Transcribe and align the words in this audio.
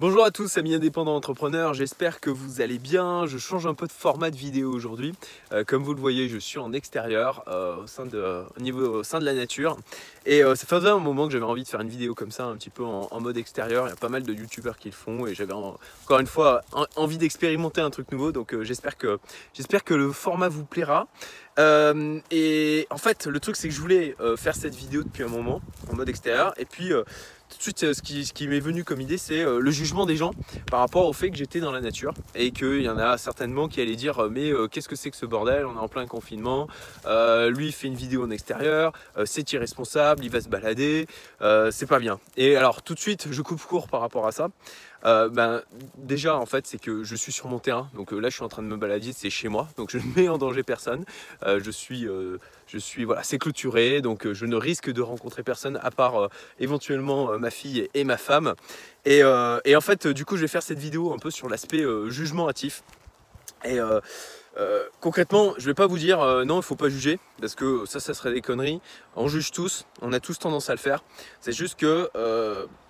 Bonjour 0.00 0.24
à 0.24 0.30
tous 0.30 0.56
amis 0.56 0.74
indépendants 0.74 1.14
entrepreneurs, 1.14 1.74
j'espère 1.74 2.20
que 2.20 2.30
vous 2.30 2.62
allez 2.62 2.78
bien. 2.78 3.26
Je 3.26 3.36
change 3.36 3.66
un 3.66 3.74
peu 3.74 3.86
de 3.86 3.92
format 3.92 4.30
de 4.30 4.36
vidéo 4.36 4.72
aujourd'hui. 4.72 5.12
Euh, 5.52 5.62
comme 5.62 5.82
vous 5.82 5.92
le 5.92 6.00
voyez, 6.00 6.26
je 6.26 6.38
suis 6.38 6.58
en 6.58 6.72
extérieur, 6.72 7.44
euh, 7.48 7.76
au, 7.82 7.86
sein 7.86 8.06
de, 8.06 8.42
au, 8.56 8.60
niveau, 8.62 9.00
au 9.00 9.02
sein 9.02 9.18
de 9.18 9.26
la 9.26 9.34
nature. 9.34 9.76
Et 10.24 10.42
euh, 10.42 10.54
ça 10.54 10.66
faisait 10.66 10.88
un 10.88 11.00
moment 11.00 11.26
que 11.26 11.34
j'avais 11.34 11.44
envie 11.44 11.64
de 11.64 11.68
faire 11.68 11.82
une 11.82 11.90
vidéo 11.90 12.14
comme 12.14 12.30
ça, 12.30 12.46
un 12.46 12.56
petit 12.56 12.70
peu 12.70 12.82
en, 12.82 13.20
mode 13.20 13.36
extérieur. 13.36 13.88
Il 13.88 13.90
y 13.90 13.92
a 13.92 13.96
pas 13.96 14.08
mal 14.08 14.22
de 14.22 14.32
youtubeurs 14.32 14.78
qui 14.78 14.88
le 14.88 14.94
font 14.94 15.26
et 15.26 15.34
j'avais 15.34 15.52
encore 15.52 16.18
une 16.18 16.26
fois 16.26 16.62
envie 16.96 17.18
d'expérimenter 17.18 17.82
un 17.82 17.90
truc 17.90 18.10
nouveau. 18.10 18.32
Donc 18.32 18.58
j'espère 18.62 18.96
que, 18.96 19.18
j'espère 19.52 19.84
que 19.84 19.92
le 19.92 20.12
format 20.12 20.48
vous 20.48 20.64
plaira. 20.64 21.08
et 21.58 22.86
en 22.88 22.96
fait, 22.96 23.26
le 23.26 23.38
truc 23.38 23.56
c'est 23.56 23.68
que 23.68 23.74
je 23.74 23.80
voulais 23.82 24.16
faire 24.38 24.54
cette 24.54 24.74
vidéo 24.74 25.02
depuis 25.02 25.24
un 25.24 25.28
moment 25.28 25.60
en 25.92 25.96
mode 25.96 26.08
extérieur. 26.08 26.54
Et 26.56 26.64
puis 26.64 26.90
tout 27.50 27.56
de 27.58 27.62
suite, 27.62 27.92
ce 27.92 28.00
qui, 28.00 28.24
ce 28.24 28.32
qui 28.32 28.46
m'est 28.46 28.60
venu 28.60 28.84
comme 28.84 29.00
idée, 29.00 29.18
c'est 29.18 29.40
euh, 29.40 29.58
le 29.58 29.70
jugement 29.72 30.06
des 30.06 30.16
gens 30.16 30.30
par 30.70 30.80
rapport 30.80 31.06
au 31.06 31.12
fait 31.12 31.30
que 31.30 31.36
j'étais 31.36 31.58
dans 31.58 31.72
la 31.72 31.80
nature 31.80 32.14
et 32.34 32.52
qu'il 32.52 32.82
y 32.82 32.88
en 32.88 32.96
a 32.96 33.18
certainement 33.18 33.66
qui 33.66 33.80
allaient 33.80 33.96
dire 33.96 34.20
euh, 34.20 34.28
mais 34.30 34.50
euh, 34.50 34.68
qu'est-ce 34.68 34.88
que 34.88 34.94
c'est 34.94 35.10
que 35.10 35.16
ce 35.16 35.26
bordel? 35.26 35.66
On 35.66 35.74
est 35.74 35.78
en 35.78 35.88
plein 35.88 36.06
confinement. 36.06 36.68
lui, 37.04 37.66
il 37.66 37.72
fait 37.72 37.88
une 37.88 37.94
vidéo 37.94 38.24
en 38.24 38.30
extérieur. 38.30 38.92
c'est 39.24 39.52
irresponsable. 39.52 40.24
Il 40.24 40.30
va 40.30 40.40
se 40.40 40.48
balader. 40.48 41.06
c'est 41.70 41.88
pas 41.88 41.98
bien. 41.98 42.20
Et 42.36 42.56
alors, 42.56 42.82
tout 42.82 42.94
de 42.94 43.00
suite, 43.00 43.26
je 43.30 43.42
coupe 43.42 43.60
court 43.62 43.88
par 43.88 44.00
rapport 44.00 44.26
à 44.26 44.32
ça. 44.32 44.48
Ben, 45.02 45.62
déjà, 45.96 46.36
en 46.36 46.46
fait, 46.46 46.66
c'est 46.66 46.80
que 46.80 47.04
je 47.04 47.14
suis 47.16 47.32
sur 47.32 47.48
mon 47.48 47.58
terrain. 47.58 47.90
Donc 47.94 48.12
là, 48.12 48.28
je 48.28 48.34
suis 48.34 48.44
en 48.44 48.48
train 48.48 48.62
de 48.62 48.68
me 48.68 48.76
balader. 48.76 49.12
C'est 49.12 49.30
chez 49.30 49.48
moi. 49.48 49.68
Donc 49.76 49.90
je 49.90 49.98
ne 49.98 50.04
mets 50.14 50.28
en 50.28 50.38
danger 50.38 50.62
personne. 50.62 51.04
je 51.44 51.70
suis 51.70 52.06
je 52.72 52.78
suis 52.78 53.04
voilà, 53.04 53.24
c'est 53.24 53.38
clôturé, 53.38 54.00
donc 54.00 54.26
euh, 54.26 54.34
je 54.34 54.46
ne 54.46 54.54
risque 54.54 54.90
de 54.90 55.02
rencontrer 55.02 55.42
personne 55.42 55.80
à 55.82 55.90
part 55.90 56.22
euh, 56.22 56.28
éventuellement 56.60 57.32
euh, 57.32 57.38
ma 57.38 57.50
fille 57.50 57.88
et, 57.94 58.04
ma 58.04 58.16
femme. 58.16 58.54
Et, 59.04 59.24
en 59.24 59.80
fait, 59.80 60.06
du 60.06 60.24
coup, 60.24 60.36
je 60.36 60.42
vais 60.42 60.48
faire 60.48 60.62
cette 60.62 60.78
vidéo 60.78 61.12
un 61.12 61.18
peu 61.18 61.30
sur 61.30 61.48
l'aspect 61.48 61.84
jugement 62.08 62.48
hâtif. 62.48 62.82
Et 63.64 63.78
concrètement, 65.00 65.54
je 65.58 65.66
vais 65.66 65.74
pas 65.74 65.86
vous 65.86 65.98
dire 65.98 66.18
non, 66.44 66.60
il 66.60 66.62
faut 66.62 66.76
pas 66.76 66.88
juger, 66.88 67.18
parce 67.40 67.54
que 67.54 67.86
ça, 67.86 67.98
ça 67.98 68.14
serait 68.14 68.32
des 68.32 68.42
conneries. 68.42 68.80
On 69.16 69.26
juge 69.26 69.50
tous, 69.52 69.86
on 70.02 70.12
a 70.12 70.20
tous 70.20 70.38
tendance 70.38 70.68
à 70.70 70.74
le 70.74 70.78
faire. 70.78 71.02
C'est 71.40 71.52
juste 71.52 71.78
que, 71.78 72.10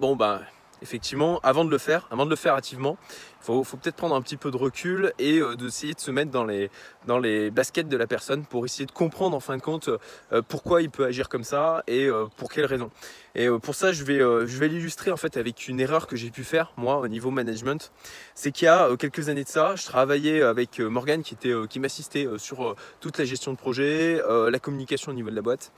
bon, 0.00 0.16
ben, 0.16 0.40
effectivement, 0.82 1.40
avant 1.42 1.64
de 1.64 1.70
le 1.70 1.78
faire, 1.78 2.06
avant 2.10 2.24
de 2.24 2.30
le 2.30 2.36
faire 2.36 2.54
activement, 2.54 2.96
il 3.40 3.64
faut, 3.64 3.76
peut-être 3.76 3.96
prendre 3.96 4.14
un 4.14 4.22
petit 4.22 4.36
peu 4.36 4.50
de 4.50 4.56
recul 4.56 5.12
et 5.18 5.38
euh, 5.38 5.54
d'essayer 5.54 5.94
de 5.94 6.00
se 6.00 6.10
mettre 6.10 6.30
dans 6.30 6.44
les, 6.44 7.50
baskets 7.50 7.88
de 7.88 7.96
la 7.96 8.06
personne 8.06 8.44
pour 8.44 8.64
essayer 8.64 8.84
de 8.84 8.92
comprendre 8.92 9.36
en 9.36 9.40
fin 9.40 9.56
de 9.56 9.62
compte 9.62 9.88
euh, 10.32 10.42
pourquoi 10.46 10.82
il 10.82 10.90
peut 10.90 11.04
agir 11.04 11.28
comme 11.28 11.44
ça 11.44 11.82
et 11.86 12.06
euh, 12.06 12.26
pour 12.36 12.50
quelles 12.52 12.66
raisons. 12.66 12.90
Et 13.34 13.48
pour 13.62 13.76
ça, 13.76 13.92
je 13.92 14.02
vais, 14.02 14.68
l'illustrer 14.68 15.12
en 15.12 15.16
fait 15.16 15.36
avec 15.36 15.68
une 15.68 15.78
erreur 15.78 16.08
que 16.08 16.16
j'ai 16.16 16.30
pu 16.30 16.42
faire 16.42 16.72
moi 16.76 16.98
au 16.98 17.06
niveau 17.06 17.30
management. 17.30 17.92
C'est 18.34 18.50
qu'il 18.50 18.66
y 18.66 18.68
a 18.68 18.88
quelques 18.96 19.28
années 19.28 19.44
de 19.44 19.48
ça, 19.48 19.76
je 19.76 19.84
travaillais 19.84 20.42
avec 20.42 20.80
Morgan 20.80 21.22
qui, 21.22 21.34
était, 21.34 21.54
qui 21.70 21.78
m'assistait 21.78 22.26
sur 22.36 22.74
toute 22.98 23.16
la 23.16 23.24
gestion 23.24 23.52
de 23.52 23.56
projet, 23.56 24.20
la 24.28 24.58
communication 24.58 25.12
au 25.12 25.14
niveau 25.14 25.30
de 25.30 25.36
la 25.36 25.42
boîte. 25.42 25.70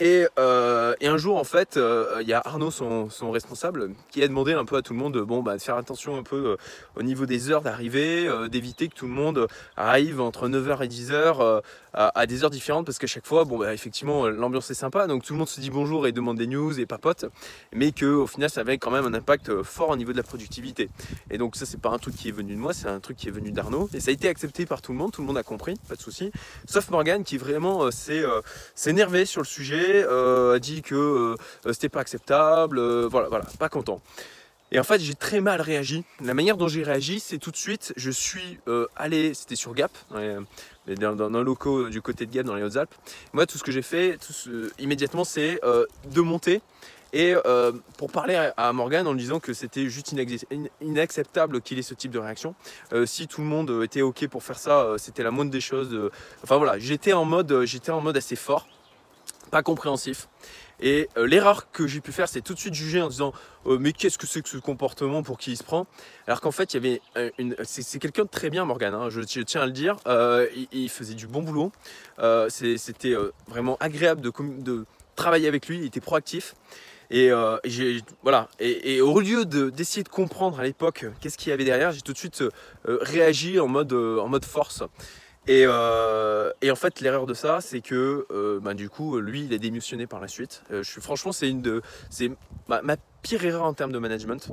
Et, 0.00 0.26
un 0.36 1.16
jour, 1.16 1.36
en 1.36 1.44
fait, 1.44 1.78
il 2.20 2.28
y 2.28 2.32
a 2.32 2.42
Arnaud, 2.44 2.70
son, 2.70 3.30
responsable, 3.30 3.90
qui 4.10 4.22
a 4.22 4.28
demandé 4.28 4.52
un 4.52 4.64
peu 4.64 4.76
à 4.76 4.82
tout 4.82 4.92
le 4.92 4.98
monde 4.98 5.18
bon, 5.18 5.42
bah, 5.42 5.56
de 5.56 5.62
faire 5.62 5.76
attention 5.76 6.16
un 6.16 6.22
peu 6.22 6.56
au 6.96 7.02
niveau 7.02 7.26
des 7.26 7.50
heures 7.50 7.62
d'arrivée, 7.62 8.26
euh, 8.26 8.48
d'éviter 8.48 8.88
que 8.88 8.94
tout 8.94 9.06
le 9.06 9.12
monde 9.12 9.46
arrive 9.76 10.20
entre 10.20 10.48
9h 10.48 10.82
et 10.84 10.88
10h 10.88 11.40
euh, 11.40 11.60
à, 11.92 12.26
des 12.26 12.42
heures 12.44 12.50
différentes 12.50 12.86
parce 12.86 12.98
qu'à 12.98 13.06
chaque 13.06 13.26
fois, 13.26 13.44
bon, 13.44 13.58
bah, 13.58 13.72
effectivement, 13.72 14.26
l'ambiance 14.28 14.70
est 14.70 14.74
sympa, 14.74 15.06
donc 15.06 15.22
tout 15.22 15.32
le 15.32 15.38
monde 15.38 15.48
se 15.48 15.60
dit 15.60 15.70
bonjour 15.70 16.06
et 16.06 16.12
demande 16.12 16.38
des 16.38 16.46
news 16.46 16.78
et 16.78 16.86
papote, 16.86 17.26
mais 17.72 17.92
qu'au 17.92 18.26
final, 18.26 18.50
ça 18.50 18.62
avait 18.62 18.78
quand 18.78 18.90
même 18.90 19.06
un 19.06 19.14
impact 19.14 19.62
fort 19.62 19.90
au 19.90 19.96
niveau 19.96 20.12
de 20.12 20.16
la 20.16 20.22
productivité. 20.22 20.90
Et 21.30 21.38
donc, 21.38 21.56
ça, 21.56 21.66
c'est 21.66 21.80
pas 21.80 21.90
un 21.90 21.98
truc 21.98 22.16
qui 22.16 22.28
est 22.28 22.32
venu 22.32 22.54
de 22.54 22.58
moi, 22.58 22.72
c'est 22.72 22.88
un 22.88 23.00
truc 23.00 23.16
qui 23.16 23.28
est 23.28 23.32
venu 23.32 23.52
d'Arnaud. 23.52 23.88
Et 23.94 24.00
ça 24.00 24.10
a 24.10 24.12
été 24.12 24.28
accepté 24.28 24.66
par 24.66 24.82
tout 24.82 24.92
le 24.92 24.98
monde, 24.98 25.12
tout 25.12 25.20
le 25.20 25.26
monde 25.26 25.38
a 25.38 25.42
compris, 25.42 25.74
pas 25.88 25.94
de 25.94 26.00
souci, 26.00 26.32
sauf 26.66 26.90
Morgan 26.90 27.22
qui 27.22 27.38
vraiment 27.38 27.84
euh, 27.84 27.90
s'est 27.90 28.90
énervé 28.90 29.24
sur 29.24 29.40
le 29.40 29.46
sujet, 29.46 29.83
a 30.04 30.58
dit 30.58 30.82
que 30.82 31.36
c'était 31.70 31.88
pas 31.88 32.00
acceptable, 32.00 32.80
voilà, 33.06 33.28
voilà, 33.28 33.44
pas 33.58 33.68
content. 33.68 34.00
Et 34.74 34.80
en 34.80 34.82
fait, 34.82 35.00
j'ai 35.00 35.14
très 35.14 35.40
mal 35.40 35.60
réagi. 35.60 36.04
La 36.20 36.34
manière 36.34 36.56
dont 36.56 36.66
j'ai 36.66 36.82
réagi, 36.82 37.20
c'est 37.20 37.38
tout 37.38 37.52
de 37.52 37.56
suite, 37.56 37.92
je 37.96 38.10
suis 38.10 38.58
euh, 38.66 38.88
allé, 38.96 39.32
c'était 39.32 39.54
sur 39.54 39.72
Gap, 39.72 39.92
dans, 40.10 41.34
un 41.34 41.42
locaux 41.44 41.88
du 41.88 42.02
côté 42.02 42.26
de 42.26 42.32
Gap, 42.32 42.44
dans 42.44 42.56
les 42.56 42.64
Hautes-Alpes. 42.64 42.92
Moi, 43.32 43.46
tout 43.46 43.56
ce 43.56 43.62
que 43.62 43.70
j'ai 43.70 43.82
fait 43.82 44.18
immédiatement, 44.80 45.22
c'est 45.22 45.60
euh, 45.64 45.86
de 46.12 46.20
monter 46.20 46.60
et 47.12 47.36
euh, 47.46 47.70
pour 47.96 48.10
parler 48.10 48.50
à 48.56 48.72
Morgan 48.72 49.06
en 49.06 49.12
lui 49.12 49.20
disant 49.20 49.38
que 49.38 49.52
c'était 49.52 49.88
juste 49.88 50.12
inacceptable 50.80 51.60
qu'il 51.60 51.78
ait 51.78 51.82
ce 51.82 51.94
type 51.94 52.10
de 52.10 52.18
réaction. 52.18 52.56
si 53.04 53.28
tout 53.28 53.42
le 53.42 53.46
monde 53.46 53.82
était 53.84 54.02
ok 54.02 54.26
pour 54.26 54.42
faire 54.42 54.58
ça, 54.58 54.96
c'était 54.98 55.22
la 55.22 55.30
moindre 55.30 55.52
des 55.52 55.60
choses. 55.60 55.96
Enfin 56.42 56.56
voilà, 56.56 56.80
j'étais 56.80 57.12
en 57.12 57.24
mode, 57.24 57.62
j'étais 57.66 57.92
en 57.92 58.00
mode 58.00 58.16
assez 58.16 58.34
fort, 58.34 58.66
compréhensif. 59.62 60.28
Et 60.80 61.08
euh, 61.16 61.26
l'erreur 61.26 61.70
que 61.70 61.86
j'ai 61.86 62.00
pu 62.00 62.12
faire, 62.12 62.28
c'est 62.28 62.40
tout 62.40 62.54
de 62.54 62.58
suite 62.58 62.74
juger 62.74 63.00
en 63.00 63.08
disant 63.08 63.32
euh, 63.66 63.78
mais 63.80 63.92
qu'est-ce 63.92 64.18
que 64.18 64.26
c'est 64.26 64.42
que 64.42 64.48
ce 64.48 64.58
comportement 64.58 65.22
pour 65.22 65.38
qui 65.38 65.52
il 65.52 65.56
se 65.56 65.62
prend? 65.62 65.86
Alors 66.26 66.40
qu'en 66.40 66.50
fait, 66.50 66.74
il 66.74 66.76
y 66.76 66.86
avait 66.86 67.00
euh, 67.16 67.30
une, 67.38 67.56
c'est 67.62 67.98
quelqu'un 67.98 68.24
de 68.24 68.28
très 68.28 68.50
bien, 68.50 68.64
Morgan. 68.64 68.94
Hein, 68.94 69.08
je, 69.10 69.20
tiens 69.40 69.62
à 69.62 69.66
le 69.66 69.72
dire. 69.72 69.96
il, 70.72 70.88
faisait 70.88 71.14
du 71.14 71.26
bon 71.26 71.42
boulot. 71.42 71.72
C'était 72.48 73.14
vraiment 73.48 73.76
agréable 73.80 74.20
de, 74.20 74.32
de, 74.58 74.84
travailler 75.16 75.48
avec 75.48 75.68
lui. 75.68 75.78
Il 75.78 75.84
était 75.84 76.00
proactif. 76.00 76.54
Et, 77.10 77.30
voilà. 78.22 78.48
Et, 78.58 79.00
au 79.00 79.20
lieu 79.20 79.44
d'essayer 79.44 80.02
de, 80.02 80.08
comprendre 80.08 80.58
à 80.60 80.64
l'époque 80.64 81.06
qu'est-ce 81.20 81.38
qu'il 81.38 81.50
y 81.50 81.52
avait 81.52 81.64
derrière, 81.64 81.92
j'ai 81.92 82.00
tout 82.00 82.12
de 82.12 82.18
suite 82.18 82.42
réagi 82.86 83.60
en 83.60 83.68
mode, 83.68 83.92
en 83.92 84.28
mode 84.28 84.44
force. 84.44 84.82
Euh, 85.48 86.52
et, 86.62 86.70
en 86.70 86.76
fait, 86.76 87.00
l'erreur 87.00 87.26
de 87.26 87.34
ça, 87.34 87.60
c'est 87.60 87.80
que 87.80 88.26
euh, 88.30 88.60
bah, 88.60 88.74
du 88.74 88.88
coup, 88.88 89.18
lui, 89.18 89.44
il 89.44 89.52
est 89.52 89.58
démissionné 89.58 90.06
par 90.06 90.20
la 90.20 90.28
suite. 90.28 90.62
Euh, 90.70 90.82
je 90.82 90.90
suis, 90.90 91.00
franchement, 91.00 91.32
c'est 91.32 91.48
une 91.48 91.62
de, 91.62 91.82
c'est 92.10 92.30
ma, 92.68 92.80
pire 93.24 93.44
erreur 93.44 93.64
en 93.64 93.72
termes 93.72 93.90
de 93.90 93.98
management. 93.98 94.48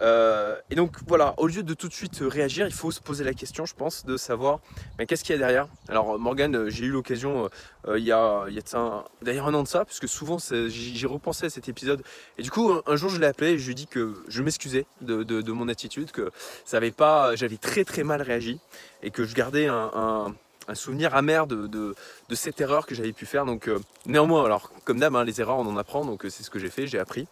et 0.00 0.74
donc 0.74 0.96
voilà, 1.06 1.34
au 1.36 1.46
lieu 1.46 1.62
de 1.62 1.74
tout 1.74 1.88
de 1.88 1.92
suite 1.92 2.18
réagir, 2.20 2.66
il 2.66 2.72
faut 2.72 2.90
se 2.90 3.00
poser 3.00 3.24
la 3.24 3.34
question, 3.34 3.66
je 3.66 3.74
pense, 3.74 4.06
de 4.06 4.16
savoir 4.16 4.60
qu'est-ce 5.06 5.22
qu'il 5.22 5.34
y 5.34 5.36
a 5.36 5.38
derrière? 5.38 5.68
Alors 5.88 6.18
Morgan, 6.18 6.68
j'ai 6.68 6.86
eu 6.86 6.90
l'occasion 6.90 7.50
il 7.86 8.02
y 8.02 8.12
a, 8.12 8.46
il 8.48 8.54
y 8.54 8.58
a 8.58 9.04
d'ailleurs 9.22 9.46
un 9.46 9.54
an 9.54 9.62
de 9.62 9.68
ça, 9.68 9.84
puisque 9.84 10.08
souvent 10.08 10.38
j'ai 10.40 11.06
repensé 11.06 11.46
à 11.46 11.50
cet 11.50 11.68
épisode. 11.68 12.02
Et 12.38 12.42
du 12.42 12.50
coup, 12.50 12.72
un, 12.86 12.96
jour, 12.96 13.10
je 13.10 13.20
l'ai 13.20 13.26
appelé 13.26 13.52
et 13.52 13.58
je 13.58 13.66
lui 13.66 13.72
ai 13.72 13.74
dit 13.74 13.86
que 13.86 14.14
je 14.28 14.42
m'excusais 14.42 14.86
de, 15.02 15.22
de, 15.22 15.52
mon 15.52 15.68
attitude, 15.68 16.10
que 16.10 16.30
ça 16.64 16.78
avait 16.78 16.90
pas, 16.90 17.36
j'avais 17.36 17.58
très 17.58 17.84
très 17.84 18.02
mal 18.02 18.22
réagi 18.22 18.58
et 19.02 19.10
que 19.10 19.24
je 19.24 19.34
gardais 19.34 19.66
un 19.66 20.34
souvenir 20.74 21.14
amer 21.14 21.46
de, 21.46 21.94
cette 22.32 22.60
erreur 22.60 22.86
que 22.86 22.94
j'avais 22.94 23.12
pu 23.12 23.26
faire. 23.26 23.44
Donc 23.44 23.68
euh, 23.68 23.78
néanmoins, 24.06 24.44
alors 24.44 24.70
comme 24.84 24.98
d'hab, 24.98 25.14
hein, 25.16 25.24
les 25.24 25.40
erreurs 25.40 25.58
on 25.58 25.66
en 25.66 25.76
apprend, 25.76 26.04
donc 26.04 26.24
euh, 26.24 26.30
c'est 26.30 26.42
ce 26.42 26.50
que 26.50 26.58
j'ai 26.58 26.70
fait, 26.70 26.86
j'ai 26.86 26.98
appris. 26.98 27.26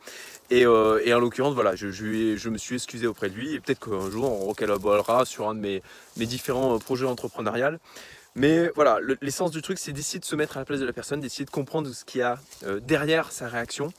Et, 0.51 0.67
euh, 0.67 1.01
en 1.15 1.19
l'occurrence, 1.19 1.55
voilà, 1.55 1.75
je, 1.75 1.91
je, 1.91 2.37
je, 2.37 2.49
me 2.51 2.59
suis 2.59 2.77
excusé 2.77 3.07
auprès 3.07 3.29
de 3.29 3.35
lui 3.35 3.55
et 3.55 3.61
peut-être 3.61 3.81
qu'un 3.81 4.11
jour 4.11 4.31
on 4.31 4.47
recollaborera 4.47 5.25
sur 5.25 5.49
un 5.49 5.55
de 5.55 5.61
mes, 5.61 5.83
mes 6.17 6.27
différents 6.27 6.79
projets 6.79 7.07
entrepreneuriales. 7.07 7.79
Mais 8.37 8.69
voilà, 8.75 8.99
l'essence 9.21 9.53
du 9.53 9.63
truc, 9.63 9.79
c'est 9.79 9.93
d'essayer 9.93 10.19
de 10.19 10.25
se 10.25 10.35
mettre 10.35 10.57
à 10.57 10.61
la 10.61 10.67
place 10.67 10.81
de 10.81 10.85
la 10.85 10.93
personne, 10.93 11.21
d'essayer 11.21 11.45
de 11.45 11.51
comprendre 11.51 11.89
ce 11.93 12.05
qu'il 12.05 12.19
y 12.19 12.25
a 12.25 12.37
derrière 12.81 13.31
sa 13.31 13.47
réaction, 13.47 13.93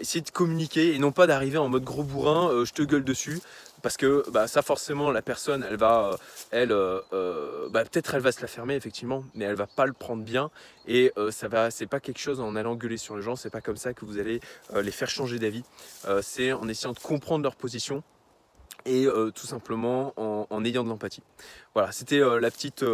essayer 0.00 0.20
de 0.20 0.30
communiquer 0.32 0.96
et 0.96 0.98
non 0.98 1.12
pas 1.12 1.28
d'arriver 1.28 1.56
en 1.56 1.68
mode 1.68 1.84
gros 1.84 2.02
bourrin, 2.02 2.64
je 2.64 2.72
te 2.72 2.82
gueule 2.82 3.04
dessus, 3.04 3.38
parce 3.82 3.96
que 3.96 4.28
bah, 4.30 4.46
ça 4.46 4.62
forcément 4.62 5.10
la 5.10 5.22
personne 5.22 5.66
elle 5.68 5.76
va 5.76 6.10
euh, 6.12 6.16
elle 6.50 6.72
euh, 6.72 7.00
euh, 7.12 7.68
bah, 7.70 7.84
peut-être 7.84 8.14
elle 8.14 8.22
va 8.22 8.32
se 8.32 8.40
la 8.40 8.46
fermer 8.46 8.74
effectivement 8.74 9.24
mais 9.34 9.44
elle 9.44 9.56
va 9.56 9.66
pas 9.66 9.86
le 9.86 9.92
prendre 9.92 10.22
bien. 10.22 10.50
Et 10.86 11.12
ça 11.30 11.46
va 11.46 11.70
c'est 11.70 11.86
pas 11.86 12.00
quelque 12.00 12.18
chose 12.18 12.40
en 12.40 12.56
allant 12.56 12.74
gueuler 12.74 12.96
sur 12.96 13.16
les 13.16 13.22
gens 13.22 13.36
c'est 13.36 13.50
pas 13.50 13.60
comme 13.60 13.76
ça 13.76 13.94
que 13.94 14.04
vous 14.04 14.18
allez 14.18 14.40
les 14.74 14.90
faire 14.90 15.08
changer 15.08 15.38
d'avis. 15.38 15.62
C'est 16.22 16.52
en 16.52 16.66
essayant 16.68 16.92
de 16.92 16.98
comprendre 16.98 17.44
leur 17.44 17.54
position 17.54 18.02
et 18.86 19.06
tout 19.34 19.46
simplement 19.46 20.12
en, 20.16 20.64
ayant 20.64 20.84
de 20.84 20.88
l'empathie. 20.88 21.22
Voilà, 21.74 21.92
c'était 21.92 22.18
la 22.18 22.50
petite, 22.50 22.84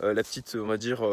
la 0.00 0.22
petite, 0.22 0.56
on 0.60 0.66
va 0.66 0.76
dire, 0.76 1.04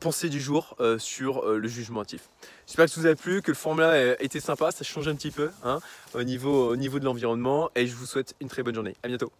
pensée 0.00 0.28
du 0.28 0.40
jour 0.40 0.76
sur 0.98 1.46
le 1.46 1.68
jugement 1.68 2.00
actif. 2.00 2.28
J'espère 2.66 2.86
que 2.86 2.92
ça 2.92 3.00
vous 3.00 3.06
a 3.06 3.14
plu, 3.14 3.42
que 3.42 3.50
le 3.50 3.56
format 3.56 3.98
était 4.20 4.40
sympa, 4.40 4.70
ça 4.70 4.84
change 4.84 5.08
un 5.08 5.14
petit 5.14 5.30
peu 5.30 5.50
hein, 5.64 5.80
au, 6.14 6.22
niveau, 6.22 6.68
au 6.70 6.76
niveau 6.76 6.98
de 6.98 7.04
l'environnement 7.04 7.70
et 7.74 7.86
je 7.86 7.94
vous 7.94 8.06
souhaite 8.06 8.34
une 8.40 8.48
très 8.48 8.62
bonne 8.62 8.74
journée. 8.74 8.94
À 9.02 9.08
bientôt 9.08 9.32